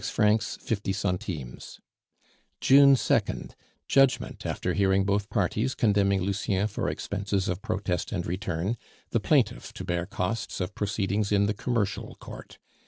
[0.03, 0.93] 6 50
[2.59, 3.51] June 2nd
[3.87, 8.77] Judgment, after hearing both parties, condemning Lucien for expenses of protest and return;
[9.11, 12.57] the plaintiff to bear costs of proceedings in the Commercial Court.